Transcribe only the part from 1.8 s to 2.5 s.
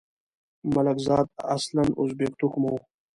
ازبک